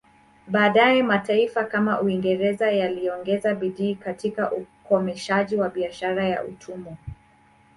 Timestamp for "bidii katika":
3.55-4.51